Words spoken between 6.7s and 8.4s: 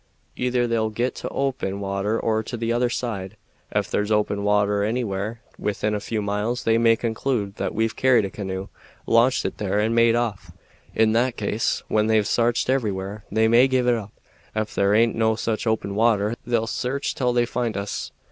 may conclude that we've carried a